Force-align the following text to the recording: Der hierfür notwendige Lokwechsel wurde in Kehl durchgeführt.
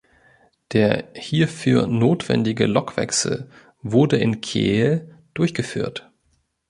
Der 0.73 1.09
hierfür 1.13 1.85
notwendige 1.85 2.65
Lokwechsel 2.65 3.51
wurde 3.83 4.17
in 4.17 4.41
Kehl 4.41 5.13
durchgeführt. 5.35 6.09